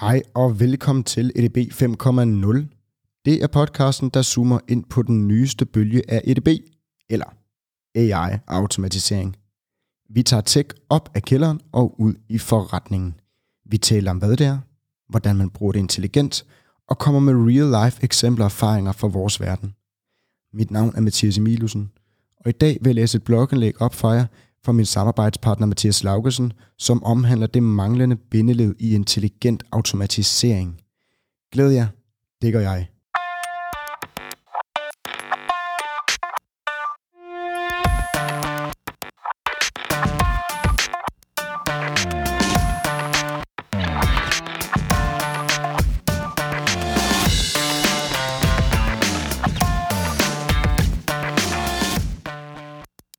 Hej 0.00 0.22
og 0.34 0.60
velkommen 0.60 1.04
til 1.04 1.32
EDB 1.36 1.56
5.0. 1.56 3.20
Det 3.24 3.42
er 3.42 3.46
podcasten, 3.46 4.08
der 4.08 4.22
zoomer 4.22 4.58
ind 4.68 4.84
på 4.84 5.02
den 5.02 5.28
nyeste 5.28 5.66
bølge 5.66 6.10
af 6.10 6.20
EDB, 6.24 6.48
eller 7.10 7.24
AI-automatisering. 7.94 9.36
Vi 10.10 10.22
tager 10.22 10.40
tech 10.40 10.68
op 10.88 11.10
af 11.14 11.22
kælderen 11.22 11.60
og 11.72 12.00
ud 12.00 12.14
i 12.28 12.38
forretningen. 12.38 13.20
Vi 13.70 13.78
taler 13.78 14.10
om, 14.10 14.18
hvad 14.18 14.36
det 14.36 14.46
er, 14.46 14.58
hvordan 15.08 15.36
man 15.36 15.50
bruger 15.50 15.72
det 15.72 15.78
intelligent, 15.78 16.46
og 16.88 16.98
kommer 16.98 17.20
med 17.20 17.34
real-life 17.34 18.04
eksempler 18.04 18.44
og 18.44 18.48
erfaringer 18.48 18.92
fra 18.92 19.08
vores 19.08 19.40
verden. 19.40 19.74
Mit 20.52 20.70
navn 20.70 20.92
er 20.96 21.00
Mathias 21.00 21.38
Emilusen, 21.38 21.90
og 22.40 22.48
i 22.48 22.52
dag 22.52 22.78
vil 22.80 22.88
jeg 22.88 22.94
læse 22.94 23.16
et 23.16 23.24
blogindlæg 23.24 23.80
op 23.80 23.94
for 23.94 24.12
jer, 24.12 24.26
fra 24.66 24.72
min 24.72 24.86
samarbejdspartner 24.86 25.66
Mathias 25.66 26.04
Laugesen, 26.04 26.52
som 26.78 27.04
omhandler 27.04 27.46
det 27.46 27.62
manglende 27.62 28.16
bindeled 28.16 28.74
i 28.78 28.94
intelligent 28.94 29.62
automatisering. 29.72 30.80
Glæd 31.52 31.70
jer, 31.70 31.86
det 32.42 32.52
gør 32.52 32.60
jeg. 32.60 32.88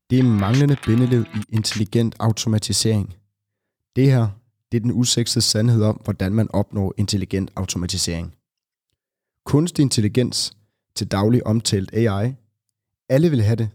Det 0.10 0.20
er 0.20 0.24
manglende 0.24 0.78
bindeled 0.86 1.26
i 1.36 1.56
intelligent 1.56 2.16
automatisering. 2.20 3.16
Det 3.96 4.06
her, 4.06 4.28
det 4.72 4.78
er 4.78 4.82
den 4.82 4.92
usekset 4.92 5.44
sandhed 5.44 5.84
om, 5.84 6.02
hvordan 6.04 6.34
man 6.34 6.52
opnår 6.52 6.94
intelligent 6.98 7.52
automatisering. 7.56 8.36
Kunstig 9.46 9.84
intelligens, 9.84 10.58
til 10.96 11.08
daglig 11.08 11.48
omtalt 11.48 11.94
AI, 11.94 12.34
alle 13.10 13.30
vil 13.30 13.44
have 13.44 13.56
det. 13.56 13.70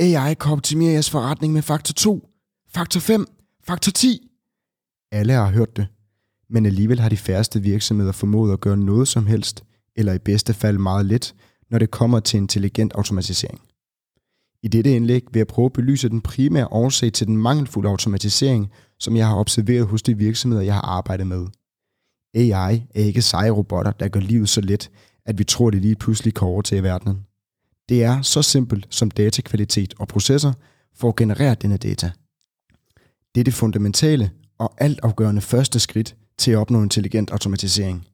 AI 0.00 0.34
kan 0.34 0.52
optimere 0.52 0.92
jeres 0.92 1.10
forretning 1.10 1.52
med 1.52 1.62
faktor 1.62 1.92
2, 1.92 2.28
faktor 2.68 3.00
5, 3.00 3.26
faktor 3.64 3.90
10. 3.90 4.30
Alle 5.12 5.32
har 5.32 5.50
hørt 5.50 5.76
det, 5.76 5.86
men 6.48 6.66
alligevel 6.66 7.00
har 7.00 7.08
de 7.08 7.16
færreste 7.16 7.60
virksomheder 7.60 8.12
formået 8.12 8.52
at 8.52 8.60
gøre 8.60 8.76
noget 8.76 9.08
som 9.08 9.26
helst, 9.26 9.64
eller 9.96 10.12
i 10.12 10.18
bedste 10.18 10.54
fald 10.54 10.78
meget 10.78 11.06
lidt, 11.06 11.34
når 11.70 11.78
det 11.78 11.90
kommer 11.90 12.20
til 12.20 12.36
intelligent 12.36 12.92
automatisering. 12.92 13.60
I 14.66 14.68
dette 14.68 14.96
indlæg 14.96 15.22
vil 15.32 15.40
jeg 15.40 15.46
prøve 15.46 15.66
at 15.66 15.72
belyse 15.72 16.08
den 16.08 16.20
primære 16.20 16.68
årsag 16.70 17.12
til 17.12 17.26
den 17.26 17.36
mangelfulde 17.36 17.88
automatisering, 17.88 18.70
som 18.98 19.16
jeg 19.16 19.28
har 19.28 19.36
observeret 19.36 19.86
hos 19.86 20.02
de 20.02 20.18
virksomheder, 20.18 20.62
jeg 20.62 20.74
har 20.74 20.82
arbejdet 20.82 21.26
med. 21.26 21.46
AI 22.34 22.82
er 22.94 23.04
ikke 23.04 23.22
seje 23.22 23.50
robotter, 23.50 23.92
der 23.92 24.08
gør 24.08 24.20
livet 24.20 24.48
så 24.48 24.60
let, 24.60 24.90
at 25.26 25.38
vi 25.38 25.44
tror, 25.44 25.70
det 25.70 25.82
lige 25.82 25.96
pludselig 25.96 26.34
kan 26.34 26.48
overtage 26.48 26.82
verdenen. 26.82 27.26
Det 27.88 28.04
er 28.04 28.22
så 28.22 28.42
simpelt 28.42 28.86
som 28.90 29.10
datakvalitet 29.10 29.94
og 29.98 30.08
processer 30.08 30.52
for 30.94 31.08
at 31.08 31.16
generere 31.16 31.54
denne 31.54 31.76
data. 31.76 32.10
Det 33.34 33.40
er 33.40 33.44
det 33.44 33.54
fundamentale 33.54 34.30
og 34.58 34.74
altafgørende 34.78 35.40
første 35.40 35.80
skridt 35.80 36.16
til 36.38 36.50
at 36.50 36.58
opnå 36.58 36.82
intelligent 36.82 37.30
automatisering. 37.30 38.06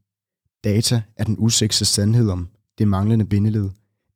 Data 0.65 1.03
er 1.17 1.25
den 1.25 1.37
usikse 1.39 1.85
sandhed 1.85 2.31
om 2.31 2.49
det 2.79 2.89
manglende 2.89 3.25
bindeled 3.25 3.71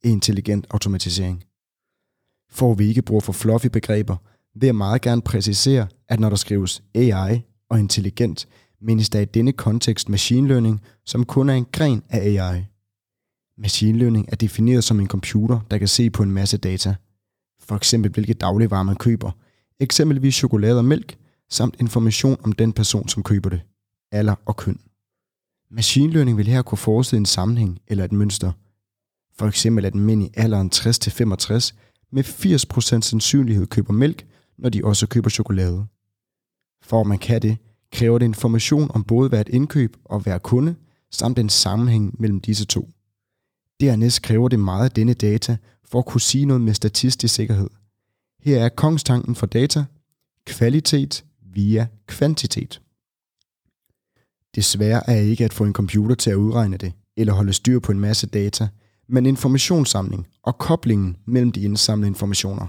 i 0.05 0.09
intelligent 0.09 0.67
automatisering. 0.71 1.45
For 2.51 2.73
at 2.73 2.79
vi 2.79 2.89
ikke 2.89 3.03
bruger 3.03 3.21
for 3.21 3.33
fluffy 3.33 3.67
begreber, 3.67 4.17
vil 4.55 4.67
jeg 4.67 4.75
meget 4.75 5.03
gerne 5.03 5.23
præcisere, 5.23 5.89
at 6.09 6.21
når 6.21 6.29
der 6.29 6.37
skrives 6.37 6.83
AI 6.95 7.43
og 7.71 7.79
intelligent, 7.79 8.49
menes 8.81 9.11
der 9.11 9.21
i 9.21 9.25
denne 9.25 9.53
kontekst 9.53 10.09
machine 10.09 10.49
learning, 10.49 10.81
som 11.05 11.25
kun 11.25 11.49
er 11.49 11.55
en 11.55 11.67
gren 11.73 12.03
af 12.09 12.19
AI. 12.19 12.65
Machine 13.59 13.99
learning 13.99 14.29
er 14.33 14.37
defineret 14.37 14.85
som 14.85 15.01
en 15.01 15.09
computer, 15.09 15.61
der 15.71 15.79
kan 15.79 15.89
se 15.89 16.11
på 16.11 16.23
en 16.23 16.33
masse 16.33 16.57
data. 16.57 16.95
For 17.61 17.77
eksempel 17.77 18.13
hvilke 18.13 18.35
dagligvarer 18.35 18.83
man 18.83 18.97
køber, 18.97 19.31
eksempelvis 19.81 20.35
chokolade 20.35 20.79
og 20.79 20.85
mælk, 20.85 21.19
samt 21.51 21.77
information 21.81 22.37
om 22.43 22.53
den 22.53 22.73
person, 22.73 23.09
som 23.09 23.23
køber 23.23 23.51
det, 23.51 23.61
alder 24.13 24.35
og 24.47 24.57
køn. 24.57 24.81
Machine 25.71 26.13
learning 26.13 26.37
vil 26.37 26.47
her 26.47 26.63
kunne 26.63 26.79
forestille 26.79 27.19
en 27.19 27.27
sammenhæng 27.27 27.81
eller 27.87 28.05
et 28.05 28.13
mønster. 28.13 28.53
For 29.39 29.47
eksempel 29.47 29.85
at 29.85 29.95
mænd 29.95 30.23
i 30.23 30.31
alderen 30.35 30.71
60-65 30.75 31.73
med 32.13 32.25
80% 32.25 33.01
sandsynlighed 33.01 33.67
køber 33.67 33.93
mælk, 33.93 34.27
når 34.59 34.69
de 34.69 34.85
også 34.85 35.07
køber 35.07 35.31
chokolade. 35.31 35.87
For 36.83 37.01
at 37.01 37.07
man 37.07 37.19
kan 37.19 37.43
det, 37.43 37.57
kræver 37.93 38.19
det 38.19 38.27
information 38.27 38.91
om 38.95 39.05
både 39.05 39.29
hvert 39.29 39.49
indkøb 39.49 39.97
og 40.05 40.21
hver 40.21 40.39
kunde, 40.39 40.75
samt 41.11 41.39
en 41.39 41.49
sammenhæng 41.49 42.21
mellem 42.21 42.41
disse 42.41 42.65
to. 42.65 42.91
Dernæst 43.81 44.23
kræver 44.23 44.49
det 44.49 44.59
meget 44.59 44.85
af 44.85 44.91
denne 44.91 45.15
data 45.15 45.57
for 45.85 45.99
at 45.99 46.07
kunne 46.07 46.21
sige 46.21 46.47
noget 46.47 46.63
med 46.63 46.75
statistisk 46.75 47.35
sikkerhed. 47.35 47.71
Her 48.41 48.65
er 48.65 48.69
kongstanken 48.69 49.35
for 49.35 49.47
data, 49.47 49.85
kvalitet 50.47 51.25
via 51.41 51.87
kvantitet. 52.07 52.83
Desværre 54.55 55.11
er 55.11 55.21
ikke 55.21 55.45
at 55.45 55.55
få 55.55 55.65
en 55.65 55.73
computer 55.73 56.15
til 56.15 56.31
at 56.31 56.37
udregne 56.37 56.77
det, 56.77 56.93
eller 57.17 57.33
holde 57.33 57.53
styr 57.53 57.79
på 57.79 57.93
en 57.93 58.01
masse 58.01 58.27
data– 58.27 58.69
men 59.09 59.27
informationssamling 59.27 60.27
og 60.43 60.59
koblingen 60.59 61.17
mellem 61.27 61.53
de 61.53 61.61
indsamlede 61.61 62.09
informationer. 62.09 62.67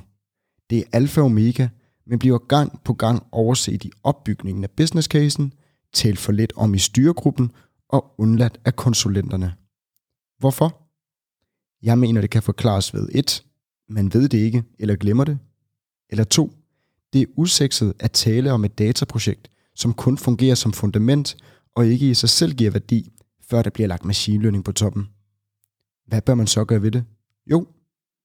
Det 0.70 0.78
er 0.78 0.84
alfa 0.92 1.22
og 1.22 1.26
omega, 1.26 1.68
men 2.08 2.20
bliver 2.20 2.38
gang 2.38 2.84
på 2.84 2.94
gang 2.94 3.24
overset 3.32 3.86
i 3.86 3.92
opbygningen 4.04 4.64
af 4.64 4.72
business 4.72 5.08
casen, 5.08 5.54
talt 5.94 6.20
for 6.20 6.32
lidt 6.32 6.54
om 6.56 6.74
i 6.74 6.80
styregruppen 6.80 7.52
og 7.90 8.14
undladt 8.18 8.60
af 8.66 8.76
konsulenterne. 8.76 9.54
Hvorfor? 10.40 10.82
Jeg 11.82 12.00
mener, 12.00 12.22
det 12.22 12.30
kan 12.30 12.44
forklares 12.44 12.94
ved 12.94 13.10
1. 13.12 13.44
Man 13.90 14.14
ved 14.14 14.30
det 14.30 14.38
ikke, 14.38 14.64
eller 14.80 14.96
glemmer 14.96 15.24
det. 15.24 15.40
Eller 16.10 16.24
2. 16.24 16.52
Det 17.14 17.22
er 17.22 17.26
usekset 17.36 17.94
at 18.00 18.12
tale 18.12 18.52
om 18.52 18.66
et 18.66 18.78
dataprojekt, 18.78 19.52
som 19.76 19.94
kun 19.94 20.18
fungerer 20.18 20.56
som 20.56 20.74
fundament 20.74 21.38
og 21.76 21.88
ikke 21.88 22.10
i 22.10 22.14
sig 22.14 22.30
selv 22.30 22.54
giver 22.54 22.72
værdi, 22.72 23.12
før 23.50 23.62
der 23.62 23.70
bliver 23.70 23.88
lagt 23.88 24.06
machine 24.06 24.42
learning 24.42 24.64
på 24.64 24.72
toppen. 24.72 25.08
Hvad 26.08 26.22
bør 26.22 26.36
man 26.36 26.48
så 26.48 26.66
gøre 26.66 26.82
ved 26.82 26.92
det? 26.92 27.06
Jo, 27.52 27.68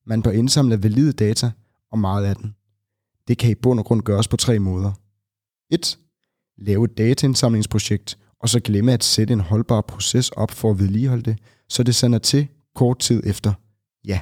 man 0.07 0.23
bør 0.23 0.31
indsamle 0.31 0.83
valide 0.83 1.13
data 1.13 1.51
og 1.91 1.99
meget 1.99 2.25
af 2.25 2.37
den. 2.37 2.55
Det 3.29 3.39
kan 3.39 3.51
i 3.51 3.55
bund 3.55 3.79
og 3.79 3.85
grund 3.87 4.03
gøres 4.03 4.29
på 4.29 4.37
tre 4.37 4.59
måder. 4.59 4.93
1. 5.71 5.99
Lave 6.59 6.85
et 6.85 6.99
dataindsamlingsprojekt, 6.99 8.19
og 8.41 8.49
så 8.49 8.61
glemme 8.61 8.93
at 8.93 9.05
sætte 9.05 9.33
en 9.33 9.41
holdbar 9.41 9.81
proces 9.81 10.31
op 10.31 10.51
for 10.51 10.71
at 10.71 10.79
vedligeholde 10.79 11.23
det, 11.23 11.39
så 11.69 11.83
det 11.83 11.95
sender 11.95 12.19
til 12.19 12.49
kort 12.75 12.99
tid 12.99 13.23
efter. 13.27 13.53
Ja, 14.05 14.21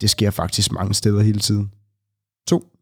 det 0.00 0.10
sker 0.10 0.30
faktisk 0.30 0.72
mange 0.72 0.94
steder 0.94 1.22
hele 1.22 1.40
tiden. 1.40 1.72
2. 2.46 2.78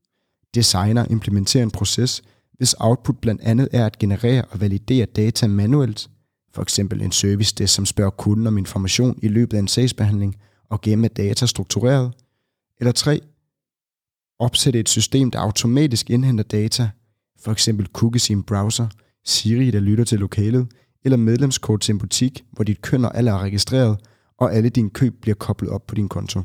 Designer 0.54 1.02
og 1.04 1.10
implementere 1.10 1.62
en 1.62 1.70
proces, 1.70 2.22
hvis 2.52 2.74
output 2.78 3.18
blandt 3.18 3.42
andet 3.42 3.68
er 3.72 3.86
at 3.86 3.98
generere 3.98 4.44
og 4.44 4.60
validere 4.60 5.06
data 5.06 5.46
manuelt, 5.46 6.10
for 6.52 6.62
eksempel 6.62 7.02
en 7.02 7.12
service 7.12 7.54
det, 7.58 7.70
som 7.70 7.86
spørger 7.86 8.10
kunden 8.10 8.46
om 8.46 8.58
information 8.58 9.18
i 9.22 9.28
løbet 9.28 9.56
af 9.56 9.60
en 9.60 9.68
sagsbehandling 9.68 10.36
og 10.68 10.80
gemme 10.80 11.08
data 11.08 11.46
struktureret. 11.46 12.12
Eller 12.78 12.92
3. 12.92 13.20
Opsætte 14.38 14.80
et 14.80 14.88
system, 14.88 15.30
der 15.30 15.38
automatisk 15.38 16.10
indhenter 16.10 16.44
data, 16.44 16.90
for 17.40 17.52
eksempel 17.52 17.86
cookies 17.86 18.30
i 18.30 18.32
en 18.32 18.42
browser, 18.42 18.88
Siri, 19.24 19.70
der 19.70 19.80
lytter 19.80 20.04
til 20.04 20.18
lokalet, 20.18 20.66
eller 21.04 21.16
medlemskort 21.16 21.80
til 21.80 21.92
en 21.92 21.98
butik, 21.98 22.44
hvor 22.52 22.64
dit 22.64 22.82
køn 22.82 23.04
og 23.04 23.16
alder 23.16 23.32
er 23.32 23.38
registreret, 23.38 23.98
og 24.38 24.54
alle 24.54 24.68
dine 24.68 24.90
køb 24.90 25.20
bliver 25.20 25.34
koblet 25.34 25.70
op 25.70 25.86
på 25.86 25.94
din 25.94 26.08
konto. 26.08 26.42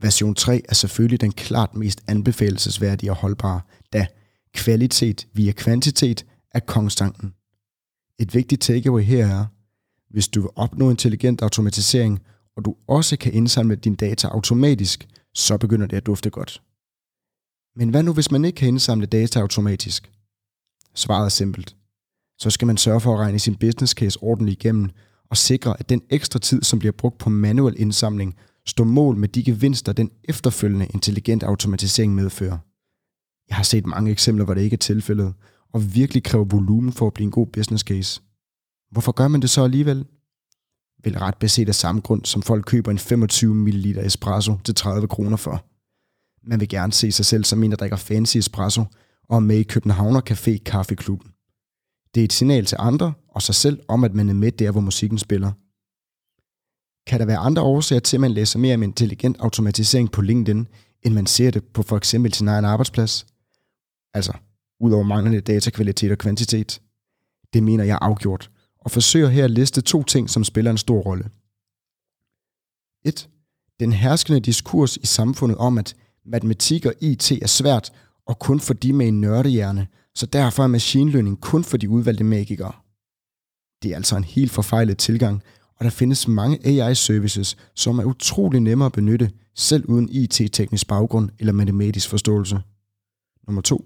Version 0.00 0.34
3 0.34 0.62
er 0.68 0.74
selvfølgelig 0.74 1.20
den 1.20 1.32
klart 1.32 1.74
mest 1.74 2.00
anbefalesværdige 2.06 3.10
og 3.10 3.16
holdbare, 3.16 3.60
da 3.92 4.06
kvalitet 4.54 5.26
via 5.32 5.52
kvantitet 5.52 6.26
er 6.50 6.60
kongstanken. 6.60 7.34
Et 8.18 8.34
vigtigt 8.34 8.62
takeaway 8.62 9.02
her 9.02 9.26
er, 9.26 9.46
hvis 10.10 10.28
du 10.28 10.40
vil 10.40 10.50
opnå 10.56 10.90
intelligent 10.90 11.42
automatisering, 11.42 12.20
og 12.56 12.64
du 12.64 12.76
også 12.86 13.16
kan 13.16 13.32
indsamle 13.32 13.76
dine 13.76 13.96
data 13.96 14.28
automatisk, 14.28 15.08
så 15.34 15.58
begynder 15.58 15.86
det 15.86 15.96
at 15.96 16.06
dufte 16.06 16.30
godt. 16.30 16.62
Men 17.76 17.88
hvad 17.88 18.02
nu, 18.02 18.12
hvis 18.12 18.30
man 18.30 18.44
ikke 18.44 18.56
kan 18.56 18.68
indsamle 18.68 19.06
data 19.06 19.40
automatisk? 19.40 20.10
Svaret 20.94 21.24
er 21.24 21.28
simpelt. 21.28 21.76
Så 22.38 22.50
skal 22.50 22.66
man 22.66 22.76
sørge 22.76 23.00
for 23.00 23.14
at 23.14 23.18
regne 23.18 23.38
sin 23.38 23.56
business 23.56 23.92
case 23.92 24.22
ordentligt 24.22 24.64
igennem 24.64 24.90
og 25.30 25.36
sikre, 25.36 25.80
at 25.80 25.88
den 25.88 26.02
ekstra 26.10 26.38
tid, 26.38 26.62
som 26.62 26.78
bliver 26.78 26.92
brugt 26.92 27.18
på 27.18 27.30
manuel 27.30 27.74
indsamling, 27.78 28.36
står 28.66 28.84
mål 28.84 29.16
med 29.16 29.28
de 29.28 29.44
gevinster, 29.44 29.92
den 29.92 30.10
efterfølgende 30.24 30.86
intelligent 30.86 31.42
automatisering 31.42 32.14
medfører. 32.14 32.58
Jeg 33.48 33.56
har 33.56 33.64
set 33.64 33.86
mange 33.86 34.10
eksempler, 34.10 34.44
hvor 34.44 34.54
det 34.54 34.62
ikke 34.62 34.74
er 34.74 34.78
tilfældet, 34.78 35.34
og 35.72 35.94
virkelig 35.94 36.22
kræver 36.22 36.44
volumen 36.44 36.92
for 36.92 37.06
at 37.06 37.14
blive 37.14 37.24
en 37.24 37.30
god 37.30 37.46
business 37.46 37.84
case. 37.84 38.22
Hvorfor 38.90 39.12
gør 39.12 39.28
man 39.28 39.42
det 39.42 39.50
så 39.50 39.64
alligevel? 39.64 40.06
Vel 41.04 41.18
ret 41.18 41.36
beset 41.36 41.68
af 41.68 41.74
samme 41.74 42.00
grund, 42.00 42.24
som 42.24 42.42
folk 42.42 42.64
køber 42.64 42.90
en 42.90 42.98
25 42.98 43.54
ml 43.54 43.98
espresso 43.98 44.58
til 44.64 44.74
30 44.74 45.08
kroner 45.08 45.36
for. 45.36 45.64
Man 46.48 46.60
vil 46.60 46.68
gerne 46.68 46.92
se 46.92 47.12
sig 47.12 47.26
selv 47.26 47.44
som 47.44 47.62
en, 47.62 47.70
der 47.70 47.76
drikker 47.76 47.96
fancy 47.96 48.36
espresso 48.36 48.84
og 49.28 49.36
er 49.36 49.40
med 49.40 49.56
i 49.56 49.62
Københavner 49.62 50.20
Café 50.30 50.62
Kaffeklubben. 50.64 51.30
Det 52.14 52.20
er 52.20 52.24
et 52.24 52.32
signal 52.32 52.64
til 52.64 52.76
andre 52.80 53.12
og 53.28 53.42
sig 53.42 53.54
selv 53.54 53.80
om, 53.88 54.04
at 54.04 54.14
man 54.14 54.28
er 54.28 54.34
med 54.34 54.52
der, 54.52 54.70
hvor 54.70 54.80
musikken 54.80 55.18
spiller. 55.18 55.52
Kan 57.06 57.20
der 57.20 57.26
være 57.26 57.38
andre 57.38 57.62
årsager 57.62 58.00
til, 58.00 58.16
at 58.16 58.20
man 58.20 58.30
læser 58.30 58.58
mere 58.58 58.74
om 58.74 58.82
intelligent 58.82 59.36
automatisering 59.40 60.12
på 60.12 60.22
LinkedIn, 60.22 60.66
end 61.02 61.14
man 61.14 61.26
ser 61.26 61.50
det 61.50 61.64
på 61.64 61.82
for 61.82 61.96
eksempel 61.96 62.34
sin 62.34 62.48
egen 62.48 62.64
arbejdsplads? 62.64 63.26
Altså, 64.14 64.32
udover 64.80 65.04
manglende 65.04 65.40
datakvalitet 65.40 66.12
og 66.12 66.18
kvantitet. 66.18 66.80
Det 67.52 67.62
mener 67.62 67.84
jeg 67.84 67.98
afgjort, 68.00 68.50
og 68.80 68.90
forsøger 68.90 69.28
her 69.28 69.44
at 69.44 69.50
liste 69.50 69.80
to 69.80 70.02
ting, 70.02 70.30
som 70.30 70.44
spiller 70.44 70.70
en 70.70 70.78
stor 70.78 71.00
rolle. 71.00 71.30
1. 73.04 73.28
Den 73.80 73.92
herskende 73.92 74.40
diskurs 74.40 74.96
i 74.96 75.06
samfundet 75.06 75.58
om, 75.58 75.78
at 75.78 75.96
matematik 76.24 76.86
og 76.86 76.94
IT 77.00 77.32
er 77.32 77.46
svært, 77.46 77.92
og 78.26 78.38
kun 78.38 78.60
for 78.60 78.74
de 78.74 78.92
med 78.92 79.08
en 79.08 79.20
nørdehjerne, 79.20 79.86
så 80.14 80.26
derfor 80.26 80.62
er 80.62 80.66
machine 80.66 81.10
learning 81.10 81.40
kun 81.40 81.64
for 81.64 81.76
de 81.76 81.88
udvalgte 81.88 82.24
magikere. 82.24 82.72
Det 83.82 83.90
er 83.92 83.96
altså 83.96 84.16
en 84.16 84.24
helt 84.24 84.50
forfejlet 84.50 84.98
tilgang, 84.98 85.42
og 85.76 85.84
der 85.84 85.90
findes 85.90 86.28
mange 86.28 86.66
AI-services, 86.66 87.56
som 87.74 87.98
er 87.98 88.04
utrolig 88.04 88.60
nemmere 88.60 88.86
at 88.86 88.92
benytte, 88.92 89.30
selv 89.54 89.84
uden 89.88 90.08
IT-teknisk 90.08 90.86
baggrund 90.88 91.30
eller 91.38 91.52
matematisk 91.52 92.08
forståelse. 92.08 92.60
Nummer 93.46 93.62
2. 93.62 93.84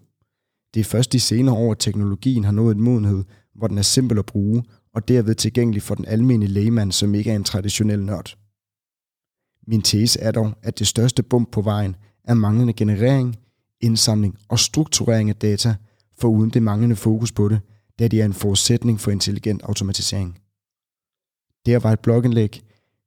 Det 0.74 0.80
er 0.80 0.84
først 0.84 1.12
de 1.12 1.20
senere 1.20 1.54
år, 1.54 1.72
at 1.72 1.78
teknologien 1.78 2.44
har 2.44 2.52
nået 2.52 2.76
en 2.76 2.82
modenhed, 2.82 3.24
hvor 3.54 3.66
den 3.66 3.78
er 3.78 3.82
simpel 3.82 4.18
at 4.18 4.26
bruge, 4.26 4.64
og 4.94 5.08
derved 5.08 5.34
tilgængelig 5.34 5.82
for 5.82 5.94
den 5.94 6.04
almindelige 6.04 6.52
lægemand, 6.52 6.92
som 6.92 7.14
ikke 7.14 7.30
er 7.30 7.36
en 7.36 7.44
traditionel 7.44 8.04
nørd. 8.04 8.36
Min 9.66 9.82
tese 9.82 10.20
er 10.20 10.30
dog, 10.30 10.52
at 10.62 10.78
det 10.78 10.86
største 10.86 11.22
bump 11.22 11.52
på 11.52 11.62
vejen 11.62 11.96
er 12.24 12.34
manglende 12.34 12.72
generering, 12.72 13.36
indsamling 13.80 14.38
og 14.48 14.58
strukturering 14.58 15.30
af 15.30 15.36
data, 15.36 15.74
for 16.18 16.28
uden 16.28 16.50
det 16.50 16.62
manglende 16.62 16.96
fokus 16.96 17.32
på 17.32 17.48
det, 17.48 17.60
da 17.98 18.08
det 18.08 18.20
er 18.20 18.24
en 18.24 18.32
forudsætning 18.32 19.00
for 19.00 19.10
intelligent 19.10 19.62
automatisering. 19.62 20.38
Det 21.66 21.84
var 21.84 21.92
et 21.92 22.00
blogindlæg. 22.00 22.62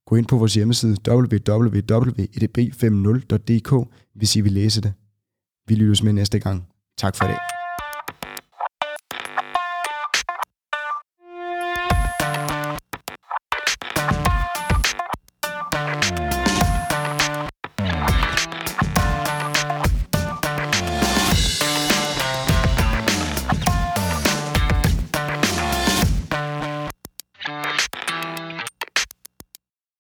Gå 0.05 0.15
ind 0.15 0.25
på 0.25 0.37
vores 0.37 0.53
hjemmeside 0.53 0.97
www.edb50.dk, 1.07 3.89
hvis 4.15 4.35
I 4.35 4.41
vil 4.41 4.53
læse 4.53 4.81
det. 4.81 4.93
Vi 5.67 5.75
lyttes 5.75 6.03
med 6.03 6.13
næste 6.13 6.39
gang. 6.39 6.67
Tak 6.97 7.15
for 7.15 7.25
det. 7.25 7.54